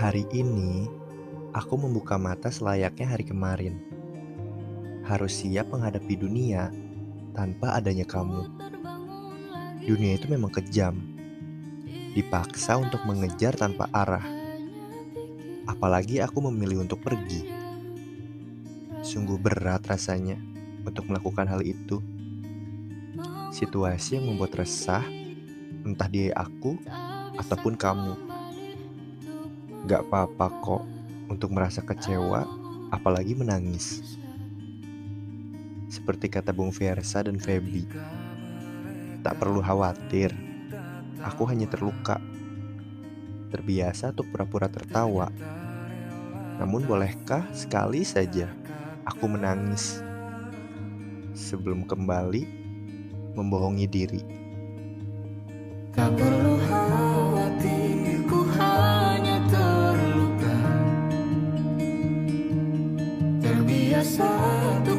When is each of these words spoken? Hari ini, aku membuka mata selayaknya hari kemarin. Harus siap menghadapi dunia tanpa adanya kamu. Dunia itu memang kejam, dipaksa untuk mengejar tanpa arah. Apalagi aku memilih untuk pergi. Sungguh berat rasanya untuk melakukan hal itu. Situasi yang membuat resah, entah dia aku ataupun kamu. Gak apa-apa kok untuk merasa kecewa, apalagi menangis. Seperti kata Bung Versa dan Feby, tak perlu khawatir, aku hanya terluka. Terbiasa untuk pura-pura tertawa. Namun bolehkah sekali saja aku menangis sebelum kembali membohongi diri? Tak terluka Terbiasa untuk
Hari 0.00 0.24
ini, 0.32 0.88
aku 1.52 1.76
membuka 1.76 2.16
mata 2.16 2.48
selayaknya 2.48 3.04
hari 3.04 3.20
kemarin. 3.20 3.76
Harus 5.04 5.44
siap 5.44 5.68
menghadapi 5.68 6.16
dunia 6.16 6.72
tanpa 7.36 7.76
adanya 7.76 8.08
kamu. 8.08 8.48
Dunia 9.84 10.16
itu 10.16 10.24
memang 10.24 10.48
kejam, 10.56 11.04
dipaksa 12.16 12.80
untuk 12.80 13.04
mengejar 13.04 13.52
tanpa 13.60 13.92
arah. 13.92 14.24
Apalagi 15.68 16.24
aku 16.24 16.48
memilih 16.48 16.80
untuk 16.80 17.04
pergi. 17.04 17.52
Sungguh 19.04 19.36
berat 19.36 19.84
rasanya 19.84 20.40
untuk 20.80 21.12
melakukan 21.12 21.44
hal 21.44 21.60
itu. 21.60 22.00
Situasi 23.52 24.16
yang 24.16 24.32
membuat 24.32 24.64
resah, 24.64 25.04
entah 25.84 26.08
dia 26.08 26.32
aku 26.40 26.80
ataupun 27.36 27.76
kamu. 27.76 28.39
Gak 29.88 30.04
apa-apa 30.08 30.46
kok 30.60 30.84
untuk 31.32 31.56
merasa 31.56 31.80
kecewa, 31.80 32.44
apalagi 32.92 33.32
menangis. 33.32 34.18
Seperti 35.88 36.28
kata 36.28 36.52
Bung 36.52 36.74
Versa 36.74 37.24
dan 37.24 37.40
Feby, 37.40 37.88
tak 39.24 39.40
perlu 39.40 39.64
khawatir, 39.64 40.32
aku 41.24 41.48
hanya 41.48 41.68
terluka. 41.68 42.20
Terbiasa 43.50 44.14
untuk 44.14 44.30
pura-pura 44.30 44.70
tertawa. 44.70 45.26
Namun 46.60 46.86
bolehkah 46.86 47.48
sekali 47.50 48.04
saja 48.04 48.46
aku 49.02 49.26
menangis 49.26 50.04
sebelum 51.34 51.88
kembali 51.88 52.44
membohongi 53.34 53.86
diri? 53.90 54.22
Tak 55.96 56.14
terluka 64.00 64.00
Terbiasa 64.00 64.80
untuk 64.80 64.89